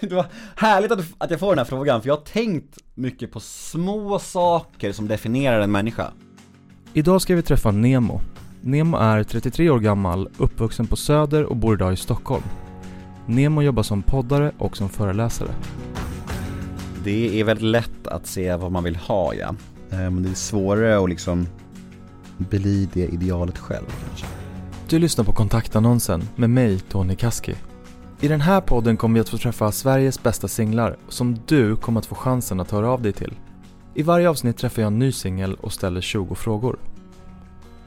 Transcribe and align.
det 0.00 0.14
var 0.14 0.26
härligt 0.56 0.92
att, 0.92 1.04
att 1.18 1.30
jag 1.30 1.40
får 1.40 1.50
den 1.50 1.58
här 1.58 1.64
frågan, 1.64 2.00
för 2.00 2.08
jag 2.08 2.16
har 2.16 2.24
tänkt 2.24 2.78
mycket 2.94 3.32
på 3.32 3.40
små 3.40 4.18
saker 4.18 4.92
som 4.92 5.08
definierar 5.08 5.60
en 5.60 5.72
människa. 5.72 6.10
Idag 6.92 7.22
ska 7.22 7.36
vi 7.36 7.42
träffa 7.42 7.70
Nemo. 7.70 8.20
Nemo 8.60 8.96
är 8.96 9.24
33 9.24 9.70
år 9.70 9.78
gammal, 9.78 10.28
uppvuxen 10.38 10.86
på 10.86 10.96
Söder 10.96 11.44
och 11.44 11.56
bor 11.56 11.74
idag 11.74 11.92
i 11.92 11.96
Stockholm. 11.96 12.44
Nemo 13.26 13.62
jobbar 13.62 13.82
som 13.82 14.02
poddare 14.02 14.52
och 14.58 14.76
som 14.76 14.88
föreläsare. 14.88 15.50
Det 17.04 17.40
är 17.40 17.44
väldigt 17.44 17.64
lätt 17.64 18.06
att 18.06 18.26
se 18.26 18.56
vad 18.56 18.72
man 18.72 18.84
vill 18.84 18.96
ha 18.96 19.34
ja. 19.34 19.54
Men 19.90 20.22
det 20.22 20.28
är 20.28 20.34
svårare 20.34 21.02
att 21.02 21.10
liksom 21.10 21.46
bli 22.38 22.88
det 22.92 23.06
idealet 23.06 23.58
själv 23.58 23.86
kanske. 24.08 24.26
Du 24.88 24.98
lyssnar 24.98 25.24
på 25.24 25.32
kontaktannonsen 25.32 26.28
med 26.36 26.50
mig, 26.50 26.80
Tony 26.80 27.16
Kaski. 27.16 27.54
I 28.22 28.28
den 28.28 28.40
här 28.40 28.60
podden 28.60 28.96
kommer 28.96 29.14
vi 29.14 29.20
att 29.20 29.28
få 29.28 29.38
träffa 29.38 29.72
Sveriges 29.72 30.22
bästa 30.22 30.48
singlar 30.48 30.96
som 31.08 31.38
du 31.46 31.76
kommer 31.76 32.00
att 32.00 32.06
få 32.06 32.14
chansen 32.14 32.60
att 32.60 32.70
höra 32.70 32.90
av 32.90 33.02
dig 33.02 33.12
till. 33.12 33.34
I 33.94 34.02
varje 34.02 34.28
avsnitt 34.28 34.56
träffar 34.56 34.82
jag 34.82 34.86
en 34.86 34.98
ny 34.98 35.12
singel 35.12 35.54
och 35.54 35.72
ställer 35.72 36.00
20 36.00 36.34
frågor. 36.34 36.78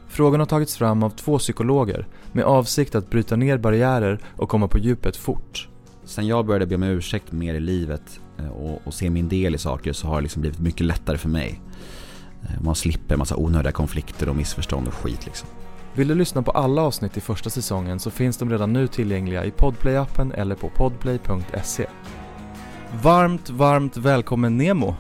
Frågorna 0.08 0.42
har 0.42 0.46
tagits 0.46 0.78
fram 0.78 1.04
av 1.04 1.10
två 1.10 1.38
psykologer 1.38 2.08
med 2.32 2.46
avsikt 2.46 2.96
att 2.96 3.10
bryta 3.10 3.36
ner 3.36 3.58
barriärer 3.58 4.20
och 4.38 4.50
komma 4.50 4.68
på 4.68 4.78
djupet 4.78 5.16
fort. 5.16 5.70
Sen 6.06 6.28
jag 6.28 6.46
började 6.46 6.68
be 6.68 6.76
om 6.76 6.84
ursäkt 6.84 7.32
mer 7.32 7.54
i 7.54 7.60
livet 7.60 8.20
eh, 8.38 8.48
och, 8.48 8.82
och 8.84 8.94
se 8.94 9.10
min 9.10 9.30
del 9.30 9.56
i 9.56 9.58
saker 9.58 9.94
så 9.94 10.08
har 10.08 10.16
det 10.16 10.22
liksom 10.22 10.42
blivit 10.42 10.60
mycket 10.60 10.86
lättare 10.86 11.18
för 11.18 11.30
mig. 11.30 11.62
Eh, 12.42 12.62
man 12.64 12.76
slipper 12.76 13.16
en 13.16 13.20
massa 13.20 13.36
onödiga 13.36 13.72
konflikter 13.72 14.30
och 14.30 14.36
missförstånd 14.36 14.88
och 14.88 14.94
skit 14.94 15.26
liksom. 15.26 15.50
Vill 15.96 16.08
du 16.08 16.16
lyssna 16.16 16.42
på 16.42 16.52
alla 16.52 16.82
avsnitt 16.82 17.18
i 17.18 17.22
första 17.22 17.50
säsongen 17.50 18.00
så 18.00 18.12
finns 18.12 18.38
de 18.38 18.50
redan 18.50 18.74
nu 18.74 18.88
tillgängliga 18.88 19.46
i 19.46 19.52
Podplay-appen 19.52 20.34
eller 20.34 20.56
på 20.56 20.70
podplay.se. 20.70 21.86
Varmt, 23.02 23.50
varmt 23.50 23.98
välkommen 23.98 24.58
Nemo! 24.58 24.96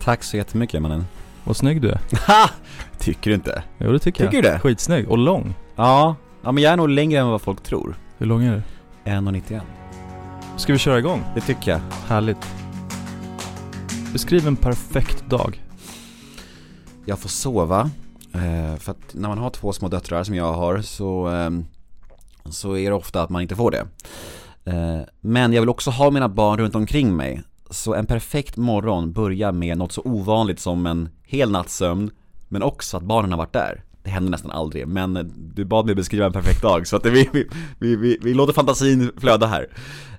Tack 0.00 0.22
så 0.22 0.36
jättemycket 0.36 0.82
mannen. 0.82 1.04
Vad 1.44 1.56
snygg 1.56 1.82
du 1.82 1.88
är. 1.88 2.00
Ha! 2.26 2.50
Tycker 2.98 3.30
du 3.30 3.34
inte? 3.34 3.62
Jo 3.78 3.92
det 3.92 3.98
tycker, 3.98 4.24
Tycker 4.24 4.36
jag. 4.36 4.44
du 4.44 4.48
det? 4.50 4.58
Skitsnygg 4.58 5.08
och 5.08 5.18
lång. 5.18 5.54
Ja, 5.76 6.16
ja 6.42 6.52
men 6.52 6.62
jag 6.62 6.72
är 6.72 6.76
nog 6.76 6.88
längre 6.88 7.20
än 7.20 7.28
vad 7.28 7.42
folk 7.42 7.62
tror. 7.62 7.94
Hur 8.18 8.26
lång 8.26 8.44
är 8.44 8.52
du? 9.04 9.10
1,91. 9.10 9.60
Ska 10.56 10.72
vi 10.72 10.78
köra 10.78 10.98
igång? 10.98 11.24
Det 11.34 11.40
tycker 11.40 11.70
jag. 11.70 11.80
Härligt. 12.08 12.46
Beskriv 14.12 14.46
en 14.46 14.56
perfekt 14.56 15.26
dag. 15.26 15.62
Jag 17.04 17.18
får 17.18 17.28
sova. 17.28 17.90
Eh, 18.34 18.76
för 18.76 18.90
att 18.92 19.14
när 19.14 19.28
man 19.28 19.38
har 19.38 19.50
två 19.50 19.72
små 19.72 19.88
döttrar 19.88 20.24
som 20.24 20.34
jag 20.34 20.52
har 20.52 20.80
så, 20.82 21.28
eh, 21.28 21.50
så 22.50 22.76
är 22.76 22.90
det 22.90 22.96
ofta 22.96 23.22
att 23.22 23.30
man 23.30 23.42
inte 23.42 23.56
får 23.56 23.70
det. 23.70 23.86
Eh, 24.64 25.00
men 25.20 25.52
jag 25.52 25.62
vill 25.62 25.68
också 25.68 25.90
ha 25.90 26.10
mina 26.10 26.28
barn 26.28 26.58
runt 26.58 26.74
omkring 26.74 27.16
mig. 27.16 27.42
Så 27.70 27.94
en 27.94 28.06
perfekt 28.06 28.56
morgon 28.56 29.12
börjar 29.12 29.52
med 29.52 29.78
något 29.78 29.92
så 29.92 30.02
ovanligt 30.04 30.60
som 30.60 30.86
en 30.86 31.08
hel 31.22 31.50
natts 31.50 31.76
sömn, 31.76 32.10
men 32.48 32.62
också 32.62 32.96
att 32.96 33.02
barnen 33.02 33.30
har 33.30 33.38
varit 33.38 33.52
där. 33.52 33.84
Det 34.02 34.10
händer 34.10 34.30
nästan 34.30 34.50
aldrig, 34.50 34.88
men 34.88 35.32
du 35.54 35.64
bad 35.64 35.86
mig 35.86 35.94
beskriva 35.94 36.26
en 36.26 36.32
perfekt 36.32 36.62
dag 36.62 36.86
så 36.86 36.96
att 36.96 37.06
vi, 37.06 37.28
vi, 37.32 37.48
vi, 37.78 37.96
vi, 37.96 38.18
vi 38.22 38.34
låter 38.34 38.52
fantasin 38.52 39.12
flöda 39.16 39.46
här. 39.46 39.68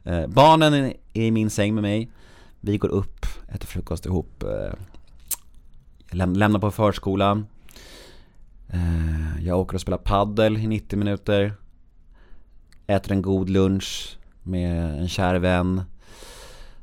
Eh, 0.04 0.28
barnen 0.28 0.74
är 0.74 0.94
i 1.14 1.32
min 1.32 1.50
säng 1.50 1.74
med 1.76 1.82
mig, 1.82 2.12
vi 2.60 2.78
går 2.78 2.90
upp, 2.90 3.26
äter 3.48 3.68
frukost 3.68 4.06
ihop, 4.06 4.44
eh, 4.44 4.74
läm- 6.12 6.36
lämnar 6.38 6.60
på 6.60 6.72
förskolan, 6.72 7.46
Eh, 8.74 9.46
jag 9.46 9.60
åker 9.60 9.76
och 9.76 9.82
spelar 9.82 9.98
paddel 9.98 10.58
i 10.58 10.68
90 10.68 11.00
minuter. 11.00 11.54
Äter 12.88 13.12
en 13.12 13.22
god 13.22 13.50
lunch 13.50 14.18
med 14.44 15.00
en 15.00 15.08
kär 15.08 15.36
vän. 15.36 15.82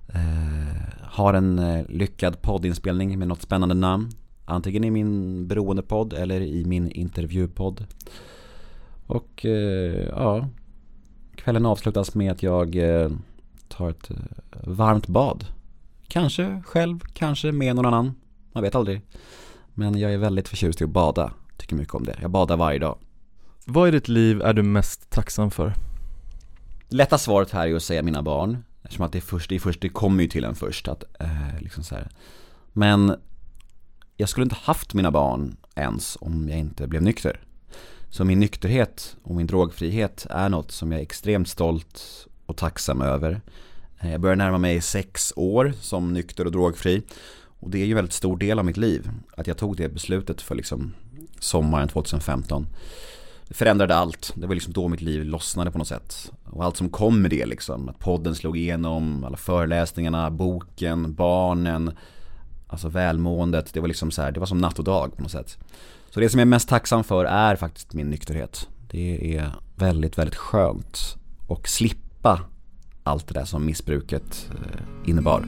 Eh, 0.09 0.83
Har 1.03 1.35
en 1.35 1.59
eh, 1.59 1.87
lyckad 1.89 2.43
poddinspelning 2.43 3.19
med 3.19 3.29
något 3.29 3.43
spännande 3.43 3.75
namn. 3.75 4.11
Antingen 4.45 4.85
i 4.85 4.91
min 4.91 5.47
beroendepodd 5.49 6.13
eller 6.13 6.41
i 6.41 6.65
min 6.65 6.91
intervjupodd. 6.91 7.87
Och 9.07 9.45
eh, 9.47 10.09
ja. 10.09 10.49
Kvällen 11.37 11.67
avslutas 11.67 12.15
med 12.15 12.33
att 12.33 12.43
jag 12.43 12.77
eh, 12.77 13.11
tar 13.69 13.91
ett 13.91 14.11
eh, 14.11 14.17
varmt 14.65 15.07
bad. 15.07 15.47
Kanske 16.09 16.63
själv, 16.67 16.99
kanske 17.13 17.53
med 17.53 17.77
någon 17.77 17.87
annan. 17.87 18.15
Man 18.53 18.63
vet 18.63 18.75
aldrig. 18.75 19.01
Men 19.75 19.99
jag 19.99 20.13
är 20.13 20.19
väldigt 20.19 20.49
förtjust 20.49 20.81
i 20.81 20.85
att 20.85 20.91
bada. 20.91 21.33
Tycker 21.69 21.77
mycket 21.81 21.95
om 21.95 22.05
det. 22.05 22.19
Jag 22.21 22.31
badar 22.31 22.57
varje 22.57 22.79
dag. 22.79 22.99
Vad 23.65 23.89
i 23.89 23.91
ditt 23.91 24.09
liv 24.09 24.43
är 24.43 24.53
du 24.53 24.63
mest 24.63 25.11
tacksam 25.11 25.51
för? 25.51 25.73
Lätta 26.89 27.19
svaret 27.19 27.51
här 27.51 27.69
är 27.69 27.75
att 27.75 27.83
säga 27.83 28.03
mina 28.03 28.23
barn. 28.23 28.65
Eftersom 28.83 29.05
att 29.05 29.13
det 29.13 29.19
är 29.19 29.21
först, 29.21 29.49
det 29.49 29.55
är 29.55 29.61
först, 29.61 29.81
det 29.81 29.89
kommer 29.89 30.23
ju 30.23 30.29
till 30.29 30.45
en 30.45 30.55
först 30.55 30.89
att, 30.89 31.05
eh, 31.21 31.61
liksom 31.61 31.85
så 31.85 31.95
här. 31.95 32.09
Men 32.73 33.17
jag 34.17 34.29
skulle 34.29 34.45
inte 34.45 34.57
haft 34.63 34.95
mina 34.95 35.11
barn 35.11 35.57
ens 35.75 36.19
om 36.21 36.49
jag 36.49 36.59
inte 36.59 36.87
blev 36.87 37.03
nykter. 37.03 37.41
Så 38.11 38.25
min 38.25 38.41
nykterhet 38.41 39.17
och 39.23 39.35
min 39.35 39.47
drogfrihet 39.47 40.27
är 40.31 40.49
något 40.49 40.71
som 40.73 40.93
jag 40.93 40.99
är 40.99 41.03
extremt 41.03 41.49
stolt 41.49 42.27
och 42.47 42.57
tacksam 42.57 43.03
över. 43.03 43.41
Eh, 44.01 44.11
Jag 44.13 44.21
börjar 44.21 44.37
närma 44.37 44.59
mig 44.59 44.81
sex 44.81 45.33
år 45.37 45.73
som 45.81 46.13
nykter 46.13 46.45
och 46.45 46.53
drogfri. 46.53 47.03
Och 47.61 47.71
det 47.71 47.79
är 47.79 47.85
ju 47.87 47.93
en 47.93 47.97
väldigt 47.97 48.13
stor 48.13 48.37
del 48.37 48.59
av 48.59 48.65
mitt 48.65 48.77
liv. 48.77 49.11
Att 49.37 49.47
jag 49.47 49.57
tog 49.57 49.77
det 49.77 49.89
beslutet 49.89 50.41
för 50.43 50.55
liksom 50.55 50.95
sommaren 51.41 51.89
2015. 51.89 52.67
Det 53.49 53.55
förändrade 53.55 53.97
allt. 53.97 54.33
Det 54.35 54.47
var 54.47 54.55
liksom 54.55 54.73
då 54.73 54.89
mitt 54.89 55.01
liv 55.01 55.25
lossnade 55.25 55.71
på 55.71 55.79
något 55.79 55.89
sätt. 55.89 56.33
Och 56.45 56.65
allt 56.65 56.77
som 56.77 56.91
kom 56.91 57.23
med 57.23 57.31
det 57.31 57.47
liksom. 57.47 57.89
Att 57.89 57.99
podden 57.99 58.35
slog 58.35 58.57
igenom, 58.57 59.25
alla 59.25 59.37
föreläsningarna, 59.37 60.31
boken, 60.31 61.15
barnen. 61.15 61.97
Alltså 62.67 62.89
välmåendet. 62.89 63.73
Det 63.73 63.81
var 63.81 63.89
liksom 63.89 64.11
så 64.11 64.23
här, 64.23 64.33
det 64.33 64.41
var 64.41 64.47
som 64.47 64.59
natt 64.59 64.79
och 64.79 64.85
dag 64.85 65.17
på 65.17 65.23
något 65.23 65.33
sätt. 65.33 65.59
Så 66.11 66.21
det 66.21 66.29
som 66.29 66.39
jag 66.39 66.47
är 66.47 66.51
mest 66.51 66.69
tacksam 66.69 67.05
för 67.05 67.25
är 67.25 67.57
faktiskt 67.57 67.93
min 67.93 68.11
nykterhet. 68.11 68.69
Det 68.91 69.37
är 69.37 69.53
väldigt, 69.77 70.19
väldigt 70.19 70.37
skönt. 70.37 71.17
Och 71.47 71.69
slippa 71.69 72.41
allt 73.03 73.29
det 73.29 73.35
där 73.35 73.45
som 73.45 73.67
missbruket 73.67 74.51
eh, 74.51 75.11
innebar. 75.11 75.41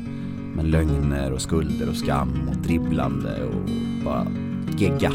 Med 0.54 0.64
lögner 0.64 1.32
och 1.32 1.42
skulder 1.42 1.88
och 1.88 1.96
skam 1.96 2.48
och 2.48 2.56
dribblande 2.56 3.44
och 3.44 3.70
bara 4.04 4.26
gegga. 4.78 5.12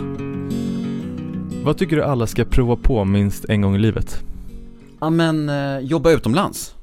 Vad 1.66 1.78
tycker 1.78 1.96
du 1.96 2.04
alla 2.04 2.28
ska 2.28 2.46
prova 2.46 2.76
på 2.76 3.06
minst 3.06 3.46
en 3.46 3.62
gång 3.62 3.76
i 3.76 3.80
livet? 3.80 4.24
Ja 5.02 5.10
men 5.10 5.50
eh, 5.50 5.80
jobba 5.80 6.12
utomlands. 6.12 6.76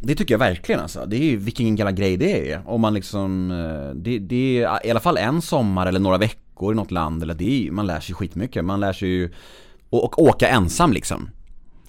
Det 0.00 0.14
tycker 0.14 0.34
jag 0.34 0.38
verkligen 0.38 0.80
alltså, 0.80 1.06
det 1.06 1.16
är 1.16 1.24
ju 1.24 1.36
vilken 1.36 1.76
jävla 1.76 1.92
grej 1.92 2.16
det 2.16 2.52
är. 2.52 2.62
Om 2.66 2.80
man 2.80 2.94
liksom, 2.94 3.50
eh, 3.50 3.96
det, 3.96 4.18
det 4.18 4.62
är 4.62 4.86
i 4.86 4.90
alla 4.90 5.00
fall 5.00 5.16
en 5.16 5.42
sommar 5.42 5.86
eller 5.86 6.00
några 6.00 6.18
veckor 6.18 6.72
i 6.72 6.76
något 6.76 6.90
land 6.90 7.22
eller 7.22 7.34
det 7.34 7.44
är, 7.44 7.58
ju- 7.62 7.70
man 7.70 7.86
lär 7.86 8.00
sig 8.00 8.14
skitmycket, 8.14 8.64
man 8.64 8.80
lär 8.80 8.92
sig 8.92 9.08
ju 9.08 9.32
och, 9.90 10.04
och 10.04 10.22
åka 10.22 10.48
ensam 10.48 10.92
liksom. 10.92 11.30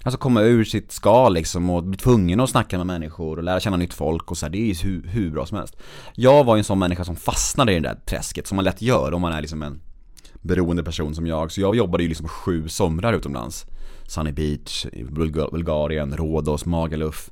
Alltså 0.04 0.18
komma 0.20 0.42
ur 0.42 0.64
sitt 0.64 0.92
skal 0.92 1.34
liksom 1.34 1.70
och 1.70 1.84
bli 1.84 1.98
tvungen 1.98 2.40
att 2.40 2.50
snacka 2.50 2.78
med 2.78 2.88
människor 2.88 3.38
och 3.38 3.44
lära 3.44 3.60
känna 3.60 3.78
nytt 3.78 3.94
folk 3.94 4.32
och 4.32 4.38
så 4.38 4.46
här, 4.46 4.52
det 4.52 4.58
är 4.58 4.66
ju 4.74 4.74
hur, 4.90 5.08
hur 5.08 5.32
bra 5.32 5.46
som 5.46 5.58
helst. 5.58 5.78
Jag 6.16 6.44
var 6.44 6.56
ju 6.56 6.58
en 6.60 6.64
sån 6.64 6.80
människa 6.80 7.04
som 7.04 7.16
fastnade 7.16 7.72
i 7.72 7.76
det 7.80 7.88
där 7.90 7.96
träsket 8.06 8.48
som 8.48 8.56
man 8.56 8.66
lätt 8.66 8.82
gör 8.82 9.14
om 9.14 9.22
man 9.22 9.34
är 9.34 9.42
liksom 9.42 9.64
en 9.64 9.80
beroende 10.44 10.84
person 10.84 11.16
som 11.16 11.28
jag. 11.28 11.52
Så 11.52 11.62
jag 11.62 11.76
jobbade 11.76 12.04
ju 12.04 12.10
liksom 12.10 12.28
sju 12.28 12.68
somrar 12.68 13.14
utomlands. 13.14 13.66
Sunny 14.08 14.32
Beach, 14.32 14.86
Bulgarien, 15.52 16.18
Rhodos, 16.18 16.66
Magaluf. 16.66 17.30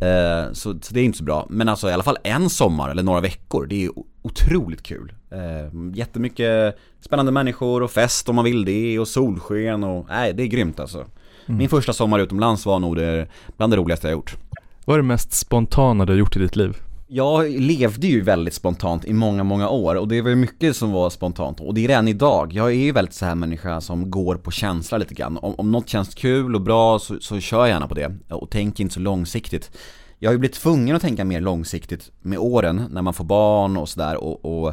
Eh, 0.00 0.52
så, 0.52 0.78
så 0.82 0.94
det 0.94 1.00
är 1.00 1.04
inte 1.04 1.18
så 1.18 1.24
bra, 1.24 1.46
men 1.50 1.68
alltså 1.68 1.90
i 1.90 1.92
alla 1.92 2.02
fall 2.02 2.18
en 2.24 2.50
sommar 2.50 2.90
eller 2.90 3.02
några 3.02 3.20
veckor, 3.20 3.66
det 3.66 3.84
är 3.84 3.90
otroligt 4.22 4.82
kul. 4.82 5.12
Eh, 5.30 5.94
Jättemycket 5.94 6.78
spännande 7.00 7.32
människor 7.32 7.82
och 7.82 7.90
fest 7.90 8.28
om 8.28 8.36
man 8.36 8.44
vill 8.44 8.64
det 8.64 8.98
och 8.98 9.08
solsken 9.08 9.84
och, 9.84 10.06
nej 10.08 10.32
det 10.32 10.42
är 10.42 10.46
grymt 10.46 10.80
alltså. 10.80 11.06
Min 11.46 11.68
första 11.68 11.92
sommar 11.92 12.18
utomlands 12.18 12.66
var 12.66 12.78
nog 12.78 12.96
det, 12.96 13.28
bland 13.56 13.72
det 13.72 13.76
roligaste 13.76 14.06
jag 14.06 14.12
gjort. 14.12 14.36
Vad 14.84 14.94
är 14.94 14.98
det 15.02 15.08
mest 15.08 15.32
spontana 15.32 16.06
du 16.06 16.12
har 16.12 16.18
gjort 16.18 16.36
i 16.36 16.38
ditt 16.38 16.56
liv? 16.56 16.76
Jag 17.12 17.50
levde 17.50 18.06
ju 18.06 18.20
väldigt 18.20 18.54
spontant 18.54 19.04
i 19.04 19.12
många, 19.12 19.44
många 19.44 19.68
år 19.68 19.94
och 19.94 20.08
det 20.08 20.22
var 20.22 20.30
ju 20.30 20.36
mycket 20.36 20.76
som 20.76 20.92
var 20.92 21.10
spontant 21.10 21.60
och 21.60 21.74
det 21.74 21.84
är 21.84 21.88
det 21.88 21.94
än 21.94 22.08
idag. 22.08 22.52
Jag 22.52 22.66
är 22.66 22.74
ju 22.74 22.92
väldigt 22.92 23.14
så 23.14 23.24
här 23.24 23.34
människa 23.34 23.80
som 23.80 24.10
går 24.10 24.36
på 24.36 24.50
känsla 24.50 24.98
lite 24.98 25.14
grann. 25.14 25.38
Om, 25.38 25.54
om 25.58 25.72
något 25.72 25.88
känns 25.88 26.14
kul 26.14 26.54
och 26.54 26.60
bra 26.60 26.98
så, 26.98 27.20
så 27.20 27.40
kör 27.40 27.58
jag 27.58 27.68
gärna 27.68 27.88
på 27.88 27.94
det 27.94 28.16
och 28.28 28.50
tänker 28.50 28.82
inte 28.82 28.94
så 28.94 29.00
långsiktigt. 29.00 29.70
Jag 30.18 30.28
har 30.28 30.32
ju 30.32 30.38
blivit 30.38 30.56
tvungen 30.56 30.96
att 30.96 31.02
tänka 31.02 31.24
mer 31.24 31.40
långsiktigt 31.40 32.10
med 32.20 32.38
åren 32.38 32.86
när 32.90 33.02
man 33.02 33.14
får 33.14 33.24
barn 33.24 33.76
och 33.76 33.88
sådär 33.88 34.16
och, 34.16 34.44
och 34.44 34.68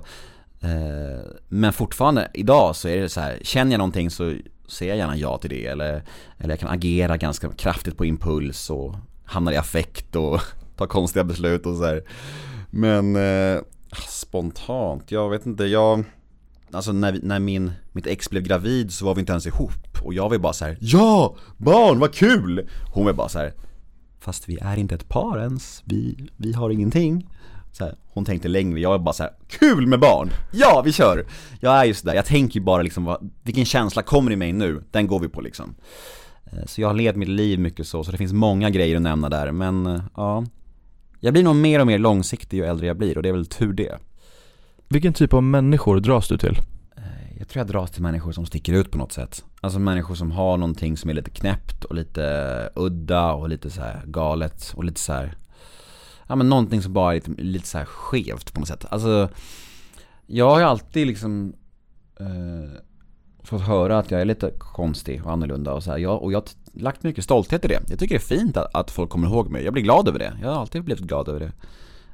eh, 0.61 1.21
Men 1.47 1.73
fortfarande 1.73 2.27
idag 2.33 2.75
så 2.75 2.87
är 2.87 3.01
det 3.01 3.09
så 3.09 3.19
här, 3.21 3.39
känner 3.41 3.71
jag 3.71 3.77
någonting 3.77 4.09
så 4.09 4.35
säger 4.67 4.91
jag 4.91 4.97
gärna 4.97 5.17
ja 5.17 5.37
till 5.37 5.49
det 5.49 5.65
eller, 5.65 6.03
eller 6.37 6.49
jag 6.49 6.59
kan 6.59 6.69
agera 6.69 7.17
ganska 7.17 7.49
kraftigt 7.49 7.97
på 7.97 8.05
impuls 8.05 8.69
och 8.69 8.95
hamnar 9.25 9.51
i 9.51 9.57
affekt 9.57 10.15
och 10.15 10.41
tar 10.77 10.87
konstiga 10.87 11.23
beslut 11.23 11.65
och 11.65 11.75
så 11.75 11.85
här. 11.85 12.03
Men 12.69 13.15
eh, 13.15 13.61
spontant, 14.07 15.11
jag 15.11 15.29
vet 15.29 15.45
inte, 15.45 15.65
jag 15.65 16.03
Alltså 16.71 16.91
när, 16.91 17.19
när 17.23 17.39
min, 17.39 17.71
mitt 17.91 18.07
ex 18.07 18.29
blev 18.29 18.43
gravid 18.43 18.93
så 18.93 19.05
var 19.05 19.15
vi 19.15 19.19
inte 19.19 19.31
ens 19.31 19.47
ihop 19.47 20.03
och 20.03 20.13
jag 20.13 20.29
var 20.29 20.35
ju 20.35 20.39
bara 20.39 20.53
så 20.53 20.65
här: 20.65 20.77
Ja! 20.81 21.35
Barn, 21.57 21.99
vad 21.99 22.13
kul! 22.13 22.69
Hon 22.93 23.05
var 23.05 23.13
bara 23.13 23.29
så 23.29 23.39
här. 23.39 23.53
fast 24.19 24.49
vi 24.49 24.57
är 24.61 24.77
inte 24.77 24.95
ett 24.95 25.09
par 25.09 25.39
ens, 25.39 25.83
vi, 25.85 26.29
vi 26.37 26.53
har 26.53 26.69
ingenting. 26.69 27.29
Så 27.71 27.83
här, 27.83 27.95
hon 28.13 28.25
tänkte 28.25 28.47
längre, 28.47 28.79
jag 28.79 28.89
var 28.89 28.99
bara 28.99 29.13
så 29.13 29.23
här, 29.23 29.31
kul 29.47 29.87
med 29.87 29.99
barn! 29.99 30.29
Ja, 30.51 30.81
vi 30.85 30.91
kör! 30.91 31.25
Jag 31.59 31.79
är 31.79 31.85
ju 31.85 31.93
sådär, 31.93 32.13
jag 32.13 32.25
tänker 32.25 32.59
ju 32.59 32.65
bara 32.65 32.81
liksom, 32.81 33.05
vad, 33.05 33.29
vilken 33.43 33.65
känsla 33.65 34.01
kommer 34.01 34.31
i 34.31 34.35
mig 34.35 34.53
nu? 34.53 34.83
Den 34.91 35.07
går 35.07 35.19
vi 35.19 35.27
på 35.27 35.41
liksom. 35.41 35.75
Eh, 36.45 36.65
så 36.65 36.81
jag 36.81 36.87
har 36.87 36.93
levt 36.93 37.15
mitt 37.15 37.29
liv 37.29 37.59
mycket 37.59 37.87
så, 37.87 38.03
så 38.03 38.11
det 38.11 38.17
finns 38.17 38.33
många 38.33 38.69
grejer 38.69 38.95
att 38.95 39.01
nämna 39.01 39.29
där, 39.29 39.51
men 39.51 39.85
eh, 39.85 40.01
ja. 40.15 40.45
Jag 41.19 41.33
blir 41.33 41.43
nog 41.43 41.55
mer 41.55 41.79
och 41.79 41.87
mer 41.87 41.99
långsiktig 41.99 42.57
ju 42.57 42.65
äldre 42.65 42.87
jag 42.87 42.97
blir 42.97 43.17
och 43.17 43.23
det 43.23 43.29
är 43.29 43.33
väl 43.33 43.45
tur 43.45 43.73
det. 43.73 43.97
Vilken 44.87 45.13
typ 45.13 45.33
av 45.33 45.43
människor 45.43 45.99
dras 45.99 46.27
du 46.27 46.37
till? 46.37 46.59
Eh, 46.97 47.37
jag 47.37 47.47
tror 47.47 47.59
jag 47.59 47.67
dras 47.67 47.91
till 47.91 48.01
människor 48.01 48.31
som 48.31 48.45
sticker 48.45 48.73
ut 48.73 48.91
på 48.91 48.97
något 48.97 49.11
sätt. 49.11 49.45
Alltså 49.61 49.79
människor 49.79 50.15
som 50.15 50.31
har 50.31 50.57
någonting 50.57 50.97
som 50.97 51.09
är 51.09 51.13
lite 51.13 51.29
knäppt 51.29 51.83
och 51.83 51.95
lite 51.95 52.69
udda 52.75 53.33
och 53.33 53.49
lite 53.49 53.69
så 53.69 53.81
här 53.81 54.01
galet 54.05 54.73
och 54.75 54.83
lite 54.83 54.99
så 54.99 55.13
här 55.13 55.37
Ja 56.27 56.35
men 56.35 56.49
någonting 56.49 56.81
som 56.81 56.93
bara 56.93 57.11
är 57.11 57.15
lite, 57.15 57.31
lite 57.41 57.67
så 57.67 57.77
här 57.77 57.85
skevt 57.85 58.53
på 58.53 58.59
något 58.59 58.67
sätt. 58.67 58.85
Alltså 58.89 59.29
Jag 60.25 60.49
har 60.49 60.59
ju 60.59 60.65
alltid 60.65 61.07
liksom 61.07 61.53
eh, 62.19 62.81
Fått 63.47 63.61
höra 63.61 63.97
att 63.97 64.11
jag 64.11 64.21
är 64.21 64.25
lite 64.25 64.51
konstig 64.57 65.25
och 65.25 65.31
annorlunda 65.31 65.73
och 65.73 65.83
så 65.83 65.91
här. 65.91 65.97
Jag, 65.97 66.23
och 66.23 66.31
jag 66.31 66.43
lagt 66.79 67.03
mycket 67.03 67.23
stolthet 67.23 67.65
i 67.65 67.67
det. 67.67 67.79
Jag 67.89 67.99
tycker 67.99 68.15
det 68.15 68.23
är 68.23 68.37
fint 68.37 68.57
att, 68.57 68.75
att 68.75 68.91
folk 68.91 69.09
kommer 69.09 69.27
ihåg 69.27 69.49
mig. 69.49 69.63
Jag 69.63 69.73
blir 69.73 69.83
glad 69.83 70.07
över 70.07 70.19
det. 70.19 70.37
Jag 70.41 70.49
har 70.49 70.61
alltid 70.61 70.83
blivit 70.83 71.03
glad 71.03 71.27
över 71.27 71.39
det. 71.39 71.51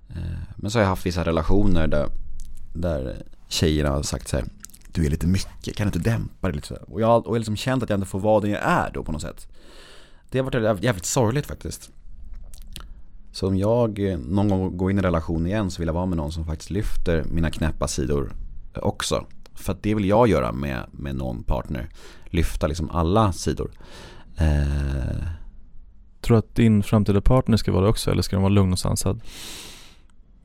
Eh, 0.10 0.40
men 0.56 0.72
så 0.72 0.78
har 0.78 0.84
jag 0.84 0.90
haft 0.90 1.06
vissa 1.06 1.24
relationer 1.24 1.88
där, 1.88 2.10
där 2.74 3.24
tjejerna 3.48 3.90
har 3.90 4.04
sagt 4.04 4.28
så 4.28 4.38
här, 4.38 4.46
Du 4.88 5.06
är 5.06 5.10
lite 5.10 5.28
mycket, 5.28 5.76
kan 5.76 5.88
du 5.88 5.98
inte 5.98 6.10
dämpa 6.10 6.48
dig 6.48 6.56
lite 6.56 6.68
så 6.68 6.74
här? 6.74 6.94
Och 6.94 7.02
jag 7.02 7.08
har 7.08 7.28
och 7.28 7.36
jag 7.36 7.40
liksom 7.40 7.56
känt 7.56 7.84
att 7.84 7.90
jag 7.90 7.98
inte 7.98 8.10
får 8.10 8.20
vara 8.20 8.40
den 8.40 8.52
jag 8.52 8.62
är 8.64 8.92
då 8.94 9.04
på 9.04 9.12
något 9.12 9.22
sätt. 9.22 9.48
Det 10.30 10.40
har 10.40 10.46
varit 10.46 10.84
jävligt 10.84 11.06
sorgligt 11.06 11.46
faktiskt. 11.46 11.92
Så 13.32 13.48
om 13.48 13.58
jag 13.58 14.00
eh, 14.00 14.18
någon 14.18 14.50
gång 14.50 14.78
går 14.78 14.92
in 14.92 14.98
i 14.98 15.00
en 15.00 15.04
relation 15.04 15.48
igen 15.48 15.72
så 15.72 15.82
vill 15.82 15.88
jag 15.88 15.94
vara 15.94 16.06
med 16.06 16.18
någon 16.18 16.32
som 16.32 16.46
faktiskt 16.46 16.70
lyfter 16.70 17.24
mina 17.24 17.52
knäppa 17.52 17.88
sidor 17.88 18.34
också. 18.76 19.26
För 19.56 19.72
att 19.72 19.84
det 19.84 19.96
vill 19.96 20.06
jag 20.06 20.28
göra 20.28 20.52
med, 20.52 20.86
med 20.92 21.16
någon 21.16 21.44
partner. 21.44 21.90
Lyfta 22.26 22.68
liksom 22.68 22.90
alla 22.90 23.34
sidor. 23.34 23.72
Eh... 24.38 25.28
Tror 26.22 26.36
du 26.36 26.40
att 26.40 26.56
din 26.56 26.84
framtida 26.84 27.22
partner 27.22 27.58
ska 27.58 27.72
vara 27.72 27.84
det 27.84 27.90
också 27.90 28.12
eller 28.12 28.22
ska 28.22 28.36
den 28.36 28.44
vara 28.44 28.54
lugn 28.54 28.74
och 28.74 28.80
sansad? 28.80 29.22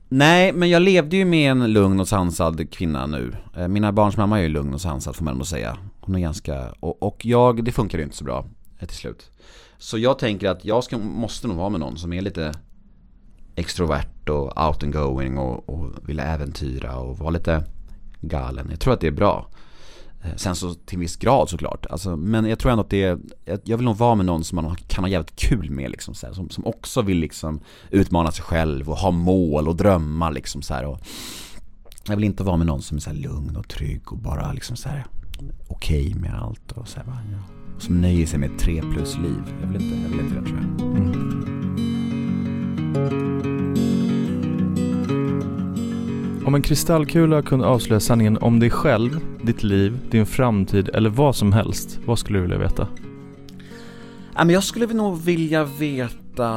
Nej, 0.09 0.53
men 0.53 0.69
jag 0.69 0.81
levde 0.81 1.17
ju 1.17 1.25
med 1.25 1.51
en 1.51 1.73
lugn 1.73 1.99
och 1.99 2.07
sansad 2.07 2.71
kvinna 2.71 3.05
nu. 3.05 3.33
Eh, 3.55 3.67
mina 3.67 3.91
barns 3.91 4.17
mamma 4.17 4.39
är 4.39 4.43
ju 4.43 4.49
lugn 4.49 4.73
och 4.73 4.81
sansad 4.81 5.15
får 5.15 5.25
man 5.25 5.33
ändå 5.33 5.45
säga. 5.45 5.77
Hon 5.99 6.15
är 6.15 6.19
ganska, 6.19 6.71
och, 6.79 7.03
och 7.03 7.25
jag, 7.25 7.63
det 7.63 7.71
funkar 7.71 7.97
ju 7.97 8.03
inte 8.03 8.17
så 8.17 8.23
bra 8.23 8.45
eh, 8.79 8.87
till 8.87 8.97
slut. 8.97 9.31
Så 9.77 9.97
jag 9.97 10.19
tänker 10.19 10.49
att 10.49 10.65
jag 10.65 10.83
ska, 10.83 10.97
måste 10.97 11.47
nog 11.47 11.57
vara 11.57 11.69
med 11.69 11.79
någon 11.79 11.97
som 11.97 12.13
är 12.13 12.21
lite 12.21 12.53
extrovert 13.55 14.29
och 14.29 14.67
out 14.67 14.83
and 14.83 14.93
going 14.93 15.37
och, 15.37 15.69
och 15.69 16.09
vill 16.09 16.19
äventyra 16.19 16.97
och 16.97 17.17
vara 17.17 17.29
lite 17.29 17.63
galen. 18.21 18.67
Jag 18.69 18.79
tror 18.79 18.93
att 18.93 19.01
det 19.01 19.07
är 19.07 19.11
bra. 19.11 19.47
Eh, 20.23 20.35
sen 20.35 20.55
så 20.55 20.73
till 20.73 20.95
en 20.95 20.99
viss 20.99 21.15
grad 21.15 21.49
såklart. 21.49 21.85
Alltså, 21.85 22.15
men 22.15 22.45
jag 22.45 22.59
tror 22.59 22.71
ändå 22.71 22.81
att 22.81 22.89
det 22.89 23.03
är, 23.03 23.19
jag 23.63 23.77
vill 23.77 23.85
nog 23.85 23.97
vara 23.97 24.15
med 24.15 24.25
någon 24.25 24.43
som 24.43 24.55
man 24.55 24.75
kan 24.87 25.03
ha 25.03 25.09
jävligt 25.09 25.35
kul 25.35 25.71
med 25.71 25.91
liksom 25.91 26.13
så 26.13 26.27
här, 26.27 26.33
som, 26.33 26.49
som 26.49 26.65
också 26.65 27.01
vill 27.01 27.17
liksom 27.17 27.59
utmana 27.89 28.31
sig 28.31 28.43
själv 28.43 28.89
och 28.89 28.97
ha 28.97 29.11
mål 29.11 29.67
och 29.67 29.75
drömmar 29.75 30.31
liksom 30.31 30.61
så 30.61 30.73
här, 30.73 30.85
och 30.85 30.99
Jag 32.07 32.15
vill 32.15 32.25
inte 32.25 32.43
vara 32.43 32.57
med 32.57 32.67
någon 32.67 32.81
som 32.81 32.97
är 32.97 33.01
så 33.01 33.13
lugn 33.13 33.55
och 33.55 33.67
trygg 33.67 34.11
och 34.11 34.17
bara 34.17 34.53
liksom 34.53 34.75
så 34.75 34.89
här 34.89 35.05
okej 35.67 36.07
okay 36.07 36.21
med 36.21 36.41
allt 36.41 36.71
och 36.71 36.87
så 36.87 36.99
här, 36.99 37.05
ja. 37.07 37.13
Som 37.79 38.01
nöjer 38.01 38.25
sig 38.25 38.39
med 38.39 38.51
ett 38.51 38.59
tre 38.59 38.81
plus 38.81 39.17
liv. 39.17 39.43
Jag 39.61 39.67
vill 39.67 39.81
inte, 39.81 39.95
jag 40.01 40.09
vill 40.09 40.19
inte 40.19 40.35
det 40.35 40.45
tror 40.45 40.59
jag. 40.59 40.81
Mm. 40.97 41.39
Om 46.49 46.55
en 46.55 46.61
kristallkula 46.61 47.41
kunde 47.41 47.65
avslöja 47.65 47.99
sanningen 47.99 48.37
om 48.37 48.59
dig 48.59 48.69
själv, 48.69 49.19
ditt 49.43 49.63
liv, 49.63 49.99
din 50.11 50.25
framtid 50.25 50.89
eller 50.89 51.09
vad 51.09 51.35
som 51.35 51.53
helst, 51.53 51.99
vad 52.05 52.19
skulle 52.19 52.39
du 52.39 52.41
vilja 52.41 52.57
veta? 52.57 52.87
jag 54.47 54.63
skulle 54.63 54.87
nog 54.87 55.21
vilja 55.21 55.63
veta 55.63 56.49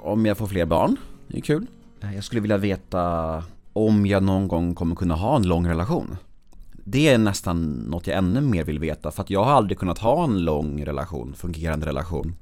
om 0.00 0.26
jag 0.26 0.38
får 0.38 0.46
fler 0.46 0.66
barn, 0.66 0.96
det 1.28 1.36
är 1.36 1.40
kul. 1.40 1.66
Eh, 2.00 2.14
jag 2.14 2.24
skulle 2.24 2.40
vilja 2.40 2.56
veta 2.56 3.44
om 3.72 4.06
jag 4.06 4.22
någon 4.22 4.48
gång 4.48 4.74
kommer 4.74 4.96
kunna 4.96 5.14
ha 5.14 5.36
en 5.36 5.48
lång 5.48 5.68
relation. 5.68 6.16
Det 6.84 7.08
är 7.08 7.18
nästan 7.18 7.72
något 7.72 8.06
jag 8.06 8.18
ännu 8.18 8.40
mer 8.40 8.64
vill 8.64 8.78
veta, 8.78 9.10
för 9.10 9.22
att 9.22 9.30
jag 9.30 9.44
har 9.44 9.52
aldrig 9.52 9.78
kunnat 9.78 9.98
ha 9.98 10.24
en 10.24 10.44
lång 10.44 10.84
relation, 10.84 11.34
fungerande 11.36 11.86
relation. 11.86 12.34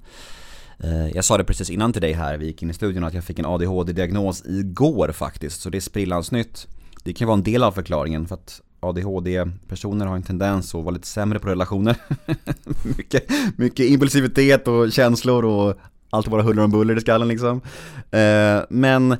Eh, 0.85 1.09
jag 1.09 1.25
sa 1.25 1.38
det 1.38 1.44
precis 1.44 1.71
innan 1.71 1.93
till 1.93 2.03
dig 2.03 2.12
här, 2.12 2.37
vi 2.37 2.47
gick 2.47 2.62
in 2.62 2.71
i 2.71 2.75
studion, 2.75 3.05
att 3.05 3.15
jag 3.15 3.25
fick 3.25 3.38
en 3.38 3.47
ADHD-diagnos 3.47 4.43
igår 4.47 5.12
faktiskt, 5.12 5.61
så 5.61 5.71
det 5.71 5.79
är 5.79 5.81
sprillans 5.81 6.32
nytt. 6.32 6.69
Det 7.05 7.12
kan 7.12 7.29
vara 7.29 7.38
en 7.38 7.43
del 7.43 7.62
av 7.62 7.73
förklaringen 7.73 8.27
för 8.27 8.35
att 8.35 8.61
ADHD-personer 8.81 10.06
har 10.06 10.17
en 10.17 10.23
tendens 10.23 10.75
att 10.75 10.85
vara 10.85 10.94
lite 10.94 11.06
sämre 11.06 11.38
på 11.38 11.49
relationer. 11.49 11.97
mycket, 12.97 13.31
mycket 13.56 13.87
impulsivitet 13.87 14.69
och 14.69 14.93
känslor 14.93 15.44
och 15.44 15.75
allt 16.11 16.29
bara 16.29 16.43
huller 16.43 16.65
om 16.65 16.71
buller 16.71 16.97
i 16.97 17.00
skallen 17.00 17.29
liksom. 17.29 17.61
Eh, 18.11 18.61
men 18.71 19.17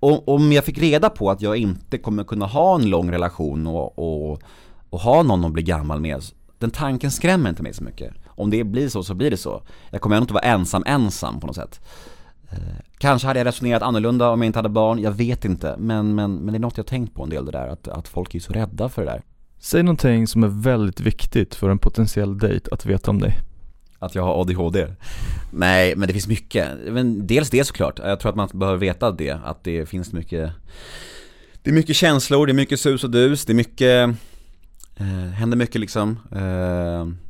om 0.00 0.52
jag 0.52 0.64
fick 0.64 0.78
reda 0.78 1.10
på 1.10 1.30
att 1.30 1.42
jag 1.42 1.56
inte 1.56 1.98
kommer 1.98 2.24
kunna 2.24 2.46
ha 2.46 2.74
en 2.74 2.90
lång 2.90 3.10
relation 3.10 3.66
och, 3.66 3.98
och, 3.98 4.42
och 4.90 5.00
ha 5.00 5.22
någon 5.22 5.44
att 5.44 5.52
bli 5.52 5.62
gammal 5.62 6.00
med, 6.00 6.22
den 6.58 6.70
tanken 6.70 7.10
skrämmer 7.10 7.50
inte 7.50 7.62
mig 7.62 7.74
så 7.74 7.84
mycket 7.84 8.14
om 8.36 8.50
det 8.50 8.64
blir 8.64 8.88
så 8.88 9.02
så 9.02 9.14
blir 9.14 9.30
det 9.30 9.36
så. 9.36 9.62
Jag 9.90 10.00
kommer 10.00 10.16
ändå 10.16 10.24
inte 10.24 10.34
vara 10.34 10.44
ensam 10.44 10.82
ensam 10.86 11.40
på 11.40 11.46
något 11.46 11.56
sätt. 11.56 11.80
Eh, 12.50 12.58
kanske 12.98 13.28
hade 13.28 13.40
jag 13.40 13.46
resonerat 13.46 13.82
annorlunda 13.82 14.30
om 14.30 14.42
jag 14.42 14.46
inte 14.46 14.58
hade 14.58 14.68
barn, 14.68 14.98
jag 14.98 15.10
vet 15.12 15.44
inte. 15.44 15.76
Men, 15.78 16.14
men, 16.14 16.34
men 16.34 16.46
det 16.52 16.56
är 16.56 16.60
något 16.60 16.76
jag 16.76 16.86
tänkt 16.86 17.14
på 17.14 17.22
en 17.22 17.30
del 17.30 17.44
det 17.44 17.52
där, 17.52 17.68
att, 17.68 17.88
att 17.88 18.08
folk 18.08 18.34
är 18.34 18.40
så 18.40 18.52
rädda 18.52 18.88
för 18.88 19.04
det 19.04 19.10
där. 19.10 19.22
Säg 19.58 19.82
någonting 19.82 20.26
som 20.26 20.44
är 20.44 20.48
väldigt 20.48 21.00
viktigt 21.00 21.54
för 21.54 21.70
en 21.70 21.78
potentiell 21.78 22.38
dejt 22.38 22.68
att 22.72 22.86
veta 22.86 23.10
om 23.10 23.18
dig. 23.18 23.38
Att 23.98 24.14
jag 24.14 24.22
har 24.22 24.40
ADHD? 24.40 24.86
Nej, 25.50 25.96
men 25.96 26.06
det 26.06 26.12
finns 26.12 26.28
mycket. 26.28 26.68
Men 26.90 27.26
dels 27.26 27.50
det 27.50 27.64
såklart. 27.64 27.98
Jag 27.98 28.20
tror 28.20 28.30
att 28.30 28.36
man 28.36 28.48
behöver 28.52 28.78
veta 28.78 29.10
det, 29.10 29.30
att 29.30 29.64
det 29.64 29.88
finns 29.88 30.12
mycket 30.12 30.52
Det 31.62 31.70
är 31.70 31.74
mycket 31.74 31.96
känslor, 31.96 32.46
det 32.46 32.52
är 32.52 32.54
mycket 32.54 32.80
sus 32.80 33.04
och 33.04 33.10
dus, 33.10 33.44
det 33.44 33.52
är 33.52 33.54
mycket 33.54 34.08
eh, 34.96 35.06
Händer 35.34 35.56
mycket 35.56 35.80
liksom 35.80 36.18
eh, 36.32 37.25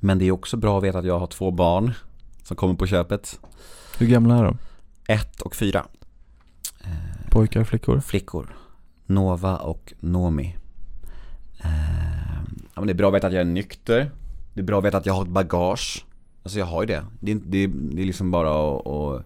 men 0.00 0.18
det 0.18 0.24
är 0.24 0.32
också 0.32 0.56
bra 0.56 0.78
att 0.78 0.84
veta 0.84 0.98
att 0.98 1.04
jag 1.04 1.18
har 1.18 1.26
två 1.26 1.50
barn 1.50 1.92
som 2.42 2.56
kommer 2.56 2.74
på 2.74 2.86
köpet. 2.86 3.40
Hur 3.98 4.06
gamla 4.06 4.38
är 4.38 4.44
de? 4.44 4.58
Ett 5.08 5.40
och 5.40 5.56
fyra. 5.56 5.86
Pojkar, 7.30 7.64
flickor? 7.64 8.00
Flickor. 8.00 8.56
Nova 9.06 9.56
och 9.56 9.92
Nomi. 10.00 10.56
Eh, 11.58 11.68
ja, 12.74 12.80
men 12.80 12.86
det 12.86 12.92
är 12.92 12.94
bra 12.94 13.08
att 13.08 13.14
veta 13.14 13.26
att 13.26 13.32
jag 13.32 13.40
är 13.40 13.44
nykter. 13.44 14.10
Det 14.54 14.60
är 14.60 14.64
bra 14.64 14.78
att 14.78 14.84
veta 14.84 14.98
att 14.98 15.06
jag 15.06 15.14
har 15.14 15.22
ett 15.22 15.28
bagage. 15.28 16.04
Alltså 16.42 16.58
jag 16.58 16.66
har 16.66 16.82
ju 16.82 16.86
det. 16.86 17.04
Det 17.20 17.32
är, 17.32 17.34
det, 17.34 17.66
det 17.66 18.02
är 18.02 18.06
liksom 18.06 18.30
bara 18.30 18.50
att, 18.50 18.86
att 18.86 19.24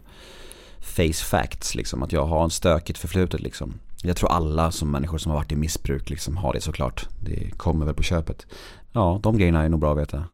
face 0.81 1.25
facts 1.25 1.75
liksom. 1.75 2.03
Att 2.03 2.13
jag 2.13 2.27
har 2.27 2.45
en 2.45 2.51
stökigt 2.51 2.99
förflutet 2.99 3.41
liksom. 3.41 3.75
Jag 4.03 4.17
tror 4.17 4.31
alla 4.31 4.71
som 4.71 4.91
människor 4.91 5.19
som 5.19 5.31
har 5.31 5.39
varit 5.39 5.53
i 5.53 5.57
missbruk 5.57 6.11
liksom 6.11 6.37
har 6.37 6.53
det 6.53 6.61
såklart. 6.61 7.09
Det 7.21 7.51
kommer 7.57 7.87
väl 7.87 7.95
på 7.95 8.03
köpet. 8.03 8.47
Ja, 8.93 9.21
de 9.23 9.39
grejerna 9.39 9.63
är 9.63 9.69
nog 9.69 9.81
bra 9.81 9.93
att 9.93 9.99
veta. 9.99 10.25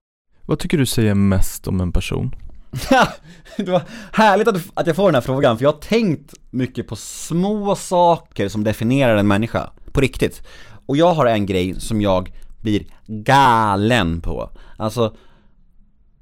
Vad 0.50 0.58
tycker 0.58 0.78
du 0.78 0.86
säger 0.86 1.14
mest 1.14 1.68
om 1.68 1.80
en 1.80 1.92
person? 1.92 2.34
det 3.56 3.70
var 3.70 3.82
härligt 4.12 4.48
att, 4.48 4.56
att 4.74 4.86
jag 4.86 4.96
får 4.96 5.04
den 5.04 5.14
här 5.14 5.22
frågan, 5.22 5.58
för 5.58 5.64
jag 5.64 5.72
har 5.72 5.78
tänkt 5.78 6.34
mycket 6.50 6.88
på 6.88 6.96
små 6.96 7.76
saker 7.76 8.48
som 8.48 8.64
definierar 8.64 9.16
en 9.16 9.28
människa, 9.28 9.70
på 9.92 10.00
riktigt. 10.00 10.42
Och 10.86 10.96
jag 10.96 11.14
har 11.14 11.26
en 11.26 11.46
grej 11.46 11.80
som 11.80 12.00
jag 12.00 12.32
blir 12.60 12.86
galen 13.06 14.20
på. 14.20 14.50
Alltså, 14.76 15.16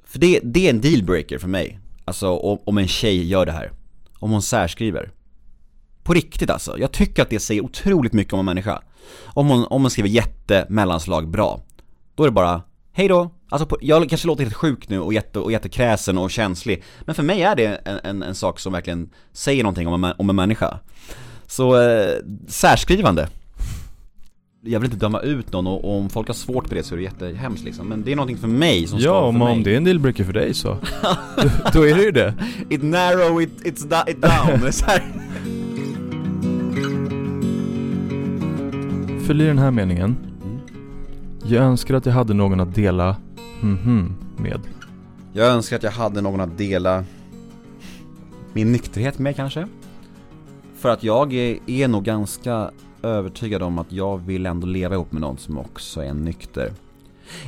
för 0.04 0.18
det, 0.18 0.40
det 0.42 0.66
är 0.66 0.70
en 0.70 0.80
dealbreaker 0.80 1.38
för 1.38 1.48
mig. 1.48 1.80
Alltså 2.04 2.28
om, 2.28 2.58
om 2.64 2.78
en 2.78 2.88
tjej 2.88 3.26
gör 3.26 3.46
det 3.46 3.52
här. 3.52 3.72
Om 4.18 4.30
hon 4.30 4.42
särskriver. 4.42 5.10
På 6.02 6.14
riktigt 6.14 6.50
alltså. 6.50 6.78
Jag 6.78 6.92
tycker 6.92 7.22
att 7.22 7.30
det 7.30 7.40
säger 7.40 7.64
otroligt 7.64 8.12
mycket 8.12 8.32
om 8.32 8.38
en 8.38 8.44
människa. 8.44 8.82
Om 9.24 9.48
hon, 9.48 9.64
om 9.64 9.82
hon 9.82 9.90
skriver 9.90 10.08
jättemellanslag 10.08 11.28
bra. 11.28 11.60
Då 12.14 12.22
är 12.22 12.28
det 12.28 12.32
bara, 12.32 12.62
hej 12.92 13.08
då, 13.08 13.30
Alltså 13.48 13.66
på, 13.66 13.78
jag 13.80 14.08
kanske 14.08 14.26
låter 14.26 14.42
helt 14.42 14.54
sjuk 14.54 14.88
nu 14.88 15.00
och, 15.00 15.14
jätte, 15.14 15.38
och 15.38 15.52
jättekräsen 15.52 16.18
och 16.18 16.30
känslig 16.30 16.82
Men 17.00 17.14
för 17.14 17.22
mig 17.22 17.42
är 17.42 17.56
det 17.56 17.66
en, 17.66 18.00
en, 18.04 18.22
en 18.22 18.34
sak 18.34 18.60
som 18.60 18.72
verkligen 18.72 19.10
säger 19.32 19.62
någonting 19.62 19.88
om 19.88 20.04
en, 20.04 20.14
om 20.18 20.30
en 20.30 20.36
människa. 20.36 20.78
Så, 21.46 21.80
eh, 21.80 22.14
särskrivande. 22.46 23.28
Jag 24.60 24.80
vill 24.80 24.92
inte 24.92 25.06
döma 25.06 25.20
ut 25.20 25.52
någon 25.52 25.66
och, 25.66 25.96
om 25.98 26.08
folk 26.08 26.26
har 26.26 26.34
svårt 26.34 26.68
på 26.68 26.74
det 26.74 26.82
så 26.82 26.94
är 26.94 26.96
det 26.96 27.02
jättehemskt 27.02 27.64
liksom 27.64 27.88
Men 27.88 28.04
det 28.04 28.12
är 28.12 28.16
någonting 28.16 28.38
för 28.38 28.48
mig 28.48 28.86
som 28.86 28.98
Ja, 28.98 29.20
om, 29.20 29.42
om 29.42 29.62
det 29.62 29.72
är 29.72 29.76
en 29.76 29.84
dealbreaker 29.84 30.24
för 30.24 30.32
dig 30.32 30.54
så. 30.54 30.68
Då, 31.36 31.48
då 31.72 31.86
är 31.86 31.94
det 31.94 32.02
ju 32.02 32.10
det. 32.10 32.34
It 32.68 32.82
narrow, 32.82 33.42
it, 33.42 33.50
it's 33.64 33.88
da, 33.88 34.04
it 34.08 34.22
down. 34.22 34.72
Fyll 39.26 39.40
i 39.40 39.44
den 39.44 39.58
här 39.58 39.70
meningen. 39.70 40.16
Jag 41.44 41.64
önskar 41.64 41.94
att 41.94 42.06
jag 42.06 42.12
hade 42.12 42.34
någon 42.34 42.60
att 42.60 42.74
dela 42.74 43.16
mhm 43.60 44.28
med. 44.38 44.60
Jag 45.32 45.46
önskar 45.46 45.76
att 45.76 45.82
jag 45.82 45.90
hade 45.90 46.20
någon 46.20 46.40
att 46.40 46.58
dela 46.58 47.04
min 48.52 48.72
nykterhet 48.72 49.18
med 49.18 49.36
kanske. 49.36 49.68
För 50.76 50.88
att 50.88 51.02
jag 51.02 51.32
är, 51.32 51.58
är 51.66 51.88
nog 51.88 52.04
ganska 52.04 52.70
övertygad 53.02 53.62
om 53.62 53.78
att 53.78 53.92
jag 53.92 54.18
vill 54.18 54.46
ändå 54.46 54.66
leva 54.66 54.94
ihop 54.94 55.12
med 55.12 55.20
någon 55.20 55.38
som 55.38 55.58
också 55.58 56.02
är 56.02 56.14
nykter. 56.14 56.72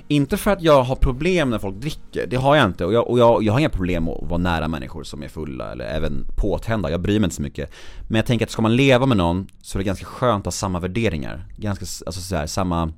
Inte 0.08 0.36
för 0.36 0.50
att 0.50 0.62
jag 0.62 0.82
har 0.82 0.96
problem 0.96 1.50
när 1.50 1.58
folk 1.58 1.76
dricker, 1.76 2.26
det 2.26 2.36
har 2.36 2.56
jag 2.56 2.66
inte. 2.66 2.84
Och 2.84 2.92
jag, 2.92 3.08
och 3.08 3.18
jag, 3.18 3.42
jag 3.42 3.52
har 3.52 3.60
inga 3.60 3.68
problem 3.68 4.08
att 4.08 4.28
vara 4.30 4.38
nära 4.38 4.68
människor 4.68 5.04
som 5.04 5.22
är 5.22 5.28
fulla 5.28 5.72
eller 5.72 5.84
även 5.84 6.26
påtända, 6.36 6.90
jag 6.90 7.00
bryr 7.00 7.18
mig 7.18 7.24
inte 7.26 7.36
så 7.36 7.42
mycket. 7.42 7.72
Men 8.08 8.16
jag 8.16 8.26
tänker 8.26 8.46
att 8.46 8.50
ska 8.50 8.62
man 8.62 8.76
leva 8.76 9.06
med 9.06 9.16
någon 9.16 9.46
så 9.62 9.78
är 9.78 9.80
det 9.80 9.86
ganska 9.86 10.06
skönt 10.06 10.40
att 10.40 10.44
ha 10.44 10.52
samma 10.52 10.80
värderingar. 10.80 11.44
Ganska, 11.56 11.84
alltså 12.06 12.20
så 12.20 12.36
här, 12.36 12.46
samma 12.46 12.92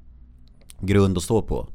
grund 0.81 1.17
att 1.17 1.23
stå 1.23 1.43
på. 1.43 1.69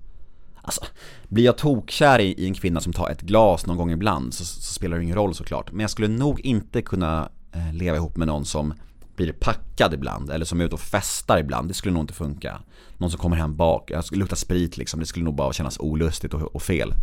Alltså, 0.67 0.85
blir 1.27 1.45
jag 1.45 1.57
tokkär 1.57 2.19
i, 2.19 2.33
i 2.33 2.45
en 2.45 2.53
kvinna 2.53 2.79
som 2.79 2.93
tar 2.93 3.09
ett 3.09 3.21
glas 3.21 3.65
någon 3.65 3.77
gång 3.77 3.91
ibland 3.91 4.33
så, 4.33 4.45
så 4.45 4.73
spelar 4.73 4.97
det 4.97 5.03
ingen 5.03 5.15
roll 5.15 5.35
såklart. 5.35 5.71
Men 5.71 5.79
jag 5.79 5.89
skulle 5.89 6.07
nog 6.07 6.39
inte 6.39 6.81
kunna 6.81 7.29
eh, 7.51 7.73
leva 7.73 7.97
ihop 7.97 8.17
med 8.17 8.27
någon 8.27 8.45
som 8.45 8.73
blir 9.15 9.33
packad 9.33 9.93
ibland 9.93 10.29
eller 10.29 10.45
som 10.45 10.61
är 10.61 10.65
ute 10.65 10.75
och 10.75 10.81
festar 10.81 11.37
ibland. 11.37 11.67
Det 11.67 11.73
skulle 11.73 11.93
nog 11.93 12.03
inte 12.03 12.13
funka. 12.13 12.59
Någon 12.97 13.11
som 13.11 13.19
kommer 13.19 13.37
hem 13.37 13.55
bak, 13.55 13.91
luktar 14.11 14.35
sprit 14.35 14.77
liksom. 14.77 14.99
Det 14.99 15.05
skulle 15.05 15.25
nog 15.25 15.35
bara 15.35 15.53
kännas 15.53 15.79
olustigt 15.79 16.33
och, 16.33 16.41
och 16.41 16.61
fel. 16.61 16.93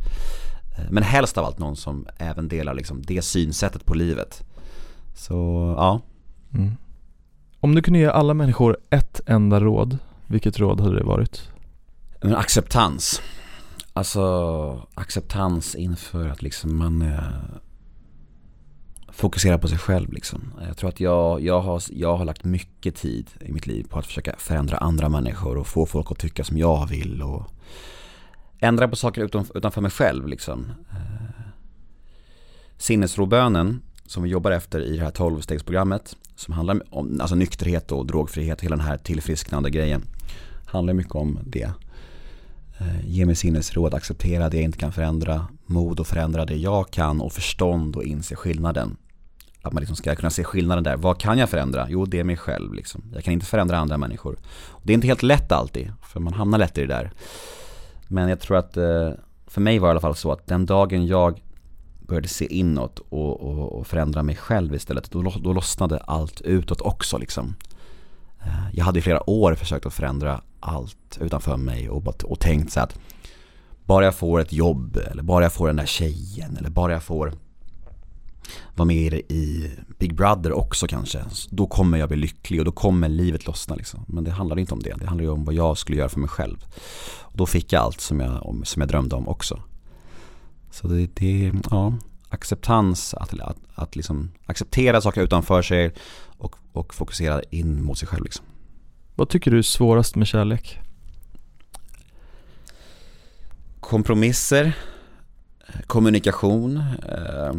Eh, 0.78 0.84
men 0.90 1.02
helst 1.02 1.38
av 1.38 1.44
allt 1.44 1.58
någon 1.58 1.76
som 1.76 2.06
även 2.18 2.48
delar 2.48 2.74
liksom 2.74 3.02
det 3.02 3.22
synsättet 3.22 3.84
på 3.84 3.94
livet. 3.94 4.44
Så, 5.14 5.34
ja. 5.78 6.00
Mm. 6.54 6.70
Om 7.60 7.74
du 7.74 7.82
kunde 7.82 7.98
ge 7.98 8.06
alla 8.06 8.34
människor 8.34 8.76
ett 8.90 9.20
enda 9.26 9.60
råd, 9.60 9.98
vilket 10.26 10.58
råd 10.58 10.80
hade 10.80 10.98
det 10.98 11.04
varit? 11.04 11.50
Men 12.22 12.34
acceptans. 12.34 13.22
Alltså 13.96 14.86
acceptans 14.94 15.74
inför 15.74 16.28
att 16.28 16.42
liksom 16.42 16.76
man 16.78 17.02
eh, 17.02 17.18
fokuserar 19.08 19.58
på 19.58 19.68
sig 19.68 19.78
själv 19.78 20.12
liksom. 20.12 20.54
Jag 20.66 20.76
tror 20.76 20.88
att 20.88 21.00
jag, 21.00 21.40
jag, 21.42 21.60
har, 21.60 21.82
jag 21.90 22.16
har 22.16 22.24
lagt 22.24 22.44
mycket 22.44 22.96
tid 22.96 23.30
i 23.40 23.52
mitt 23.52 23.66
liv 23.66 23.86
på 23.88 23.98
att 23.98 24.06
försöka 24.06 24.34
förändra 24.38 24.76
andra 24.76 25.08
människor 25.08 25.56
och 25.56 25.66
få 25.66 25.86
folk 25.86 26.10
att 26.10 26.18
tycka 26.18 26.44
som 26.44 26.58
jag 26.58 26.86
vill 26.88 27.22
och 27.22 27.46
ändra 28.58 28.88
på 28.88 28.96
saker 28.96 29.24
utan, 29.24 29.46
utanför 29.54 29.80
mig 29.80 29.90
själv 29.90 30.28
liksom. 30.28 30.72
Eh, 30.90 31.40
sinnesrobönen 32.76 33.82
som 34.06 34.22
vi 34.22 34.30
jobbar 34.30 34.50
efter 34.50 34.80
i 34.80 34.96
det 34.96 35.04
här 35.04 35.10
12-stegsprogrammet 35.10 36.16
som 36.36 36.54
handlar 36.54 36.94
om 36.94 37.20
alltså 37.20 37.34
nykterhet 37.34 37.92
och 37.92 38.06
drogfrihet, 38.06 38.60
hela 38.60 38.76
den 38.76 38.86
här 38.86 38.96
tillfrisknande 38.96 39.70
grejen. 39.70 40.02
Handlar 40.66 40.94
mycket 40.94 41.14
om 41.14 41.38
det. 41.46 41.70
Eh, 42.78 43.06
ge 43.06 43.26
mig 43.26 43.34
sinnesråd, 43.34 43.94
acceptera 43.94 44.48
det 44.48 44.56
jag 44.56 44.64
inte 44.64 44.78
kan 44.78 44.92
förändra, 44.92 45.46
mod 45.66 46.00
att 46.00 46.06
förändra 46.06 46.44
det 46.44 46.56
jag 46.56 46.90
kan 46.90 47.20
och 47.20 47.32
förstånd 47.32 47.96
och 47.96 48.04
inse 48.04 48.36
skillnaden. 48.36 48.96
Att 49.62 49.72
man 49.72 49.80
liksom 49.80 49.96
ska 49.96 50.14
kunna 50.14 50.30
se 50.30 50.44
skillnaden 50.44 50.84
där. 50.84 50.96
Vad 50.96 51.20
kan 51.20 51.38
jag 51.38 51.50
förändra? 51.50 51.86
Jo, 51.90 52.04
det 52.04 52.20
är 52.20 52.24
mig 52.24 52.36
själv 52.36 52.74
liksom. 52.74 53.02
Jag 53.14 53.24
kan 53.24 53.34
inte 53.34 53.46
förändra 53.46 53.78
andra 53.78 53.96
människor. 53.96 54.36
Det 54.82 54.92
är 54.92 54.94
inte 54.94 55.06
helt 55.06 55.22
lätt 55.22 55.52
alltid, 55.52 55.92
för 56.02 56.20
man 56.20 56.34
hamnar 56.34 56.58
lätt 56.58 56.78
i 56.78 56.80
det 56.80 56.86
där. 56.86 57.12
Men 58.08 58.28
jag 58.28 58.40
tror 58.40 58.56
att, 58.56 58.76
eh, 58.76 59.10
för 59.46 59.60
mig 59.60 59.78
var 59.78 59.88
det 59.88 59.90
i 59.90 59.92
alla 59.92 60.00
fall 60.00 60.16
så 60.16 60.32
att 60.32 60.46
den 60.46 60.66
dagen 60.66 61.06
jag 61.06 61.42
började 62.06 62.28
se 62.28 62.46
inåt 62.46 62.98
och, 62.98 63.40
och, 63.40 63.72
och 63.78 63.86
förändra 63.86 64.22
mig 64.22 64.36
själv 64.36 64.74
istället, 64.74 65.10
då, 65.10 65.22
då 65.22 65.52
lossnade 65.52 65.98
allt 65.98 66.40
utåt 66.40 66.80
också 66.80 67.18
liksom. 67.18 67.54
Eh, 68.40 68.68
jag 68.72 68.84
hade 68.84 68.98
i 68.98 69.02
flera 69.02 69.30
år 69.30 69.54
försökt 69.54 69.86
att 69.86 69.94
förändra 69.94 70.40
allt 70.64 71.18
utanför 71.20 71.56
mig 71.56 71.90
och, 71.90 72.24
och 72.24 72.40
tänkt 72.40 72.72
så 72.72 72.80
att 72.80 72.98
bara 73.84 74.04
jag 74.04 74.14
får 74.14 74.40
ett 74.40 74.52
jobb 74.52 74.96
eller 75.10 75.22
bara 75.22 75.44
jag 75.44 75.52
får 75.52 75.66
den 75.66 75.76
där 75.76 75.86
tjejen 75.86 76.56
eller 76.56 76.70
bara 76.70 76.92
jag 76.92 77.02
får 77.02 77.32
vara 78.74 78.86
med 78.86 79.14
i 79.14 79.72
Big 79.98 80.14
Brother 80.14 80.52
också 80.52 80.86
kanske. 80.86 81.24
Då 81.50 81.66
kommer 81.66 81.98
jag 81.98 82.08
bli 82.08 82.18
lycklig 82.18 82.60
och 82.60 82.64
då 82.64 82.72
kommer 82.72 83.08
livet 83.08 83.46
lossna 83.46 83.74
liksom. 83.74 84.04
Men 84.08 84.24
det 84.24 84.30
handlar 84.30 84.58
inte 84.58 84.74
om 84.74 84.82
det. 84.82 84.94
Det 84.98 85.06
handlar 85.06 85.24
ju 85.24 85.30
om 85.30 85.44
vad 85.44 85.54
jag 85.54 85.78
skulle 85.78 85.98
göra 85.98 86.08
för 86.08 86.20
mig 86.20 86.28
själv. 86.28 86.64
Och 87.20 87.36
då 87.36 87.46
fick 87.46 87.72
jag 87.72 87.82
allt 87.82 88.00
som 88.00 88.20
jag, 88.20 88.62
som 88.64 88.80
jag 88.82 88.88
drömde 88.88 89.16
om 89.16 89.28
också. 89.28 89.62
Så 90.70 90.88
det, 90.88 91.06
det 91.06 91.52
ja, 91.70 91.94
acceptans, 92.28 93.14
att, 93.14 93.40
att, 93.40 93.58
att 93.74 93.96
liksom 93.96 94.30
acceptera 94.46 95.00
saker 95.00 95.22
utanför 95.22 95.62
sig 95.62 95.94
och, 96.38 96.56
och 96.72 96.94
fokusera 96.94 97.42
in 97.42 97.84
mot 97.84 97.98
sig 97.98 98.08
själv 98.08 98.24
liksom. 98.24 98.44
Vad 99.14 99.28
tycker 99.28 99.50
du 99.50 99.58
är 99.58 99.62
svårast 99.62 100.16
med 100.16 100.26
kärlek? 100.26 100.80
Kompromisser, 103.80 104.76
kommunikation, 105.86 106.76
eh, 107.08 107.52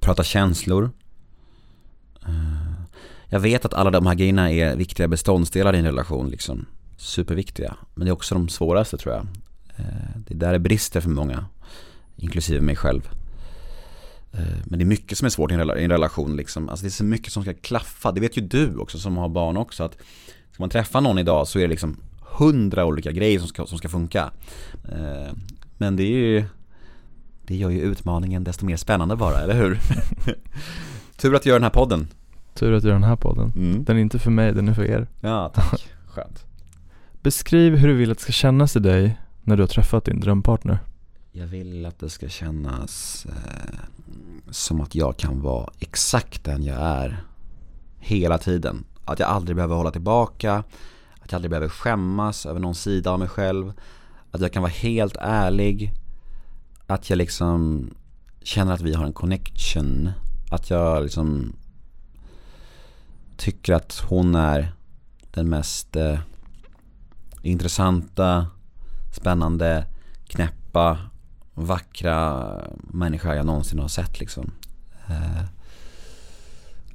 prata 0.00 0.24
känslor. 0.24 0.90
Eh, 2.26 2.72
jag 3.28 3.40
vet 3.40 3.64
att 3.64 3.74
alla 3.74 3.90
de 3.90 4.06
här 4.06 4.14
grejerna 4.14 4.50
är 4.50 4.76
viktiga 4.76 5.08
beståndsdelar 5.08 5.74
i 5.74 5.78
en 5.78 5.84
relation 5.84 6.28
liksom. 6.28 6.66
Superviktiga. 6.96 7.76
Men 7.94 8.04
det 8.04 8.10
är 8.10 8.12
också 8.12 8.34
de 8.34 8.48
svåraste 8.48 8.96
tror 8.96 9.14
jag. 9.14 9.26
Eh, 9.76 10.16
det 10.16 10.34
är 10.34 10.38
där 10.38 10.52
det 10.52 10.58
brister 10.58 11.00
för 11.00 11.10
många. 11.10 11.46
Inklusive 12.16 12.60
mig 12.60 12.76
själv. 12.76 13.10
Eh, 14.34 14.56
men 14.64 14.78
det 14.78 14.82
är 14.82 14.86
mycket 14.86 15.18
som 15.18 15.26
är 15.26 15.30
svårt 15.30 15.50
i 15.50 15.54
en 15.54 15.90
relation 15.90 16.36
liksom. 16.36 16.68
Alltså 16.68 16.84
det 16.84 16.88
är 16.88 16.90
så 16.90 17.04
mycket 17.04 17.32
som 17.32 17.42
ska 17.42 17.54
klaffa. 17.54 18.12
Det 18.12 18.20
vet 18.20 18.36
ju 18.36 18.42
du 18.42 18.76
också 18.76 18.98
som 18.98 19.16
har 19.16 19.28
barn 19.28 19.56
också. 19.56 19.84
Att 19.84 19.96
ska 20.52 20.62
man 20.62 20.70
träffa 20.70 21.00
någon 21.00 21.18
idag 21.18 21.48
så 21.48 21.58
är 21.58 21.62
det 21.62 21.68
liksom 21.68 21.96
hundra 22.20 22.84
olika 22.84 23.12
grejer 23.12 23.38
som 23.38 23.48
ska, 23.48 23.66
som 23.66 23.78
ska 23.78 23.88
funka. 23.88 24.30
Eh, 24.92 25.32
men 25.78 25.96
det 25.96 26.02
är 26.02 26.16
ju 26.18 26.44
Det 27.46 27.56
gör 27.56 27.70
ju 27.70 27.80
utmaningen 27.80 28.44
desto 28.44 28.66
mer 28.66 28.76
spännande 28.76 29.16
bara, 29.16 29.40
eller 29.40 29.54
hur? 29.54 29.78
Tur 31.16 31.34
att 31.34 31.42
du 31.42 31.48
gör 31.48 31.56
den 31.56 31.62
här 31.62 31.70
podden. 31.70 32.08
Tur 32.54 32.72
att 32.72 32.82
du 32.82 32.88
gör 32.88 32.94
den 32.94 33.04
här 33.04 33.16
podden. 33.16 33.52
Mm. 33.56 33.84
Den 33.84 33.96
är 33.96 34.00
inte 34.00 34.18
för 34.18 34.30
mig, 34.30 34.52
den 34.52 34.68
är 34.68 34.74
för 34.74 34.84
er. 34.84 35.06
Ja, 35.20 35.52
tack. 35.54 35.88
Skönt. 36.06 36.44
Beskriv 37.22 37.76
hur 37.76 37.88
du 37.88 37.94
vill 37.94 38.10
att 38.10 38.18
det 38.18 38.22
ska 38.22 38.32
kännas 38.32 38.76
i 38.76 38.78
dig 38.78 39.18
när 39.42 39.56
du 39.56 39.62
har 39.62 39.68
träffat 39.68 40.04
din 40.04 40.20
drömpartner. 40.20 40.78
Jag 41.36 41.46
vill 41.46 41.86
att 41.86 41.98
det 41.98 42.10
ska 42.10 42.28
kännas 42.28 43.26
eh, 43.26 43.78
som 44.50 44.80
att 44.80 44.94
jag 44.94 45.16
kan 45.16 45.40
vara 45.40 45.70
exakt 45.78 46.44
den 46.44 46.62
jag 46.62 46.76
är 46.80 47.24
hela 47.98 48.38
tiden. 48.38 48.84
Att 49.04 49.18
jag 49.18 49.28
aldrig 49.28 49.56
behöver 49.56 49.76
hålla 49.76 49.90
tillbaka, 49.90 50.54
att 51.20 51.32
jag 51.32 51.34
aldrig 51.34 51.50
behöver 51.50 51.68
skämmas 51.68 52.46
över 52.46 52.60
någon 52.60 52.74
sida 52.74 53.10
av 53.10 53.18
mig 53.18 53.28
själv. 53.28 53.72
Att 54.30 54.40
jag 54.40 54.52
kan 54.52 54.62
vara 54.62 54.72
helt 54.72 55.16
ärlig. 55.20 55.92
Att 56.86 57.10
jag 57.10 57.16
liksom 57.16 57.90
känner 58.42 58.72
att 58.72 58.80
vi 58.80 58.94
har 58.94 59.04
en 59.06 59.12
connection. 59.12 60.10
Att 60.50 60.70
jag 60.70 61.02
liksom 61.02 61.56
tycker 63.36 63.74
att 63.74 64.04
hon 64.08 64.34
är 64.34 64.72
den 65.30 65.48
mest 65.48 65.96
eh, 65.96 66.18
intressanta, 67.42 68.46
spännande, 69.12 69.86
knäppa 70.28 70.98
vackra 71.54 72.50
människa 72.76 73.34
jag 73.34 73.46
någonsin 73.46 73.78
har 73.78 73.88
sett 73.88 74.20
liksom. 74.20 74.50
Eh, 75.08 75.44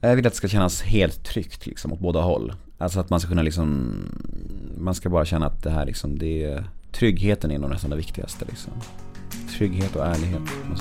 jag 0.02 0.16
vill 0.16 0.28
att 0.28 0.34
det 0.34 0.38
ska 0.38 0.48
kännas 0.48 0.82
helt 0.82 1.24
tryggt 1.24 1.66
liksom 1.66 1.94
åt 1.94 2.00
båda 2.00 2.22
håll. 2.22 2.54
Alltså 2.78 3.00
att 3.00 3.10
man 3.10 3.20
ska 3.20 3.30
kunna 3.30 3.42
liksom, 3.42 3.96
man 4.78 4.96
ska 4.96 5.10
bara 5.10 5.26
känna 5.26 5.46
att 5.46 5.64
det 5.64 5.70
här 5.70 5.86
liksom, 5.86 6.20
det 6.20 6.44
är, 6.44 6.70
tryggheten 6.92 7.52
är 7.52 7.60
nog 7.60 7.70
nästan 7.70 7.90
det 7.90 7.96
viktigaste 7.96 8.46
liksom. 8.46 8.74
Trygghet 9.58 9.96
och 9.96 10.06
ärlighet. 10.06 10.42
Och 10.72 10.80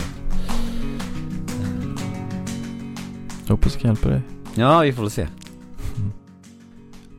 Jag 3.47 3.55
hoppas 3.55 3.73
jag 3.73 3.83
kan 3.83 3.91
hjälpa 3.91 4.09
dig. 4.09 4.21
Ja, 4.55 4.81
vi 4.81 4.93
får 4.93 5.03
väl 5.03 5.11
se. 5.11 5.29
Mm. 5.97 6.13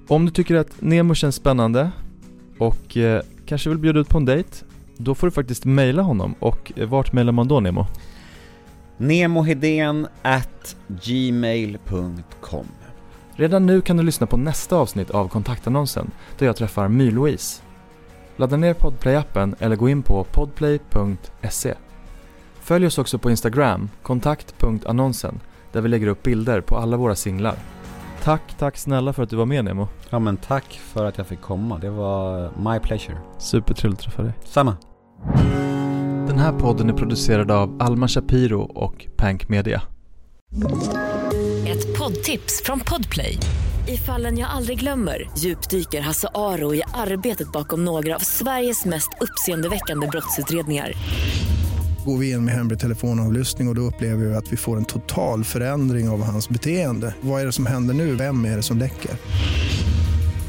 Om 0.07 0.25
du 0.25 0.31
tycker 0.31 0.55
att 0.55 0.81
Nemo 0.81 1.15
känns 1.15 1.35
spännande 1.35 1.91
och 2.57 2.97
eh, 2.97 3.21
kanske 3.45 3.69
vill 3.69 3.79
bjuda 3.79 3.99
ut 3.99 4.09
på 4.09 4.17
en 4.17 4.25
dejt 4.25 4.65
då 5.01 5.15
får 5.15 5.27
du 5.27 5.31
faktiskt 5.31 5.65
mejla 5.65 6.01
honom 6.01 6.35
och 6.39 6.71
eh, 6.75 6.87
vart 6.87 7.13
mejlar 7.13 7.31
man 7.31 7.47
då 7.47 7.59
Nemo? 7.59 7.85
Nemohedén 8.97 10.07
at 10.21 10.75
gmail.com 10.87 12.65
Redan 13.35 13.65
nu 13.65 13.81
kan 13.81 13.97
du 13.97 14.03
lyssna 14.03 14.27
på 14.27 14.37
nästa 14.37 14.75
avsnitt 14.75 15.11
av 15.11 15.27
kontaktannonsen 15.27 16.11
där 16.37 16.45
jag 16.45 16.55
träffar 16.55 16.87
My-Louise. 16.87 17.61
Ladda 18.37 18.57
ner 18.57 18.73
Podplay-appen 18.73 19.55
eller 19.59 19.75
gå 19.75 19.89
in 19.89 20.01
på 20.01 20.23
podplay.se. 20.23 21.73
Följ 22.59 22.85
oss 22.85 22.97
också 22.97 23.17
på 23.17 23.29
Instagram, 23.29 23.89
kontakt.annonsen, 24.01 25.39
där 25.71 25.81
vi 25.81 25.89
lägger 25.89 26.07
upp 26.07 26.23
bilder 26.23 26.61
på 26.61 26.77
alla 26.77 26.97
våra 26.97 27.15
singlar. 27.15 27.55
Tack, 28.23 28.41
tack 28.57 28.77
snälla 28.77 29.13
för 29.13 29.23
att 29.23 29.29
du 29.29 29.35
var 29.35 29.45
med 29.45 29.65
Nemo. 29.65 29.87
Ja 30.09 30.19
men 30.19 30.37
tack 30.37 30.81
för 30.83 31.05
att 31.05 31.17
jag 31.17 31.27
fick 31.27 31.41
komma, 31.41 31.77
det 31.77 31.89
var 31.89 32.51
my 32.57 32.79
pleasure. 32.79 33.17
Supertrevligt 33.37 33.99
att 33.99 34.05
träffa 34.05 34.23
dig. 34.23 34.33
Samma. 34.45 34.77
Den 36.27 36.37
här 36.37 36.59
podden 36.59 36.89
är 36.89 36.93
producerad 36.93 37.51
av 37.51 37.81
Alma 37.81 38.07
Shapiro 38.07 38.61
och 38.61 39.07
Pank 39.17 39.49
Media. 39.49 39.81
Ett 41.67 41.97
poddtips 41.97 42.61
från 42.65 42.79
Podplay. 42.79 43.37
I 43.87 43.97
fallen 43.97 44.37
jag 44.37 44.49
aldrig 44.49 44.79
glömmer 44.79 45.29
djupdyker 45.37 46.01
Hasse 46.01 46.27
Aro 46.33 46.75
i 46.75 46.81
arbetet 46.93 47.51
bakom 47.51 47.85
några 47.85 48.15
av 48.15 48.19
Sveriges 48.19 48.85
mest 48.85 49.09
uppseendeväckande 49.21 50.07
brottsutredningar. 50.07 50.93
Går 52.05 52.17
vi 52.17 52.31
in 52.31 52.45
med 52.45 52.53
hemlig 52.53 52.79
telefonavlyssning 52.79 53.67
och, 53.67 53.71
och 53.71 53.75
då 53.75 53.81
upplever 53.81 54.25
vi 54.25 54.35
att 54.35 54.53
vi 54.53 54.57
får 54.57 54.77
en 54.77 54.85
total 54.85 55.43
förändring 55.43 56.09
av 56.09 56.23
hans 56.23 56.49
beteende. 56.49 57.15
Vad 57.21 57.41
är 57.41 57.45
det 57.45 57.51
som 57.51 57.65
händer 57.65 57.93
nu? 57.93 58.15
Vem 58.15 58.45
är 58.45 58.55
det 58.55 58.63
som 58.63 58.77
läcker? 58.77 59.11